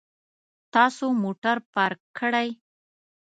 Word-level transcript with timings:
تاسو 0.73 1.05
موټر 1.23 1.57
پارک 1.73 2.01
کړئ 2.17 2.49